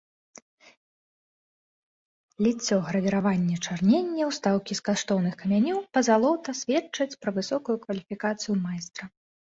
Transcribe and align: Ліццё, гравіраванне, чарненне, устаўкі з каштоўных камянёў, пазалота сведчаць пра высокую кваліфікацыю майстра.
Ліццё, 2.45 2.79
гравіраванне, 2.87 3.59
чарненне, 3.65 4.23
устаўкі 4.31 4.73
з 4.79 4.85
каштоўных 4.89 5.37
камянёў, 5.45 5.79
пазалота 5.99 6.49
сведчаць 6.61 7.17
пра 7.27 7.31
высокую 7.41 7.75
кваліфікацыю 7.85 8.53
майстра. 8.69 9.03